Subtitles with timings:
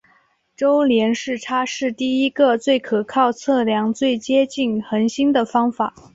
[0.55, 5.93] 周年视差是第一个最可靠的测量最接近恒星的方法。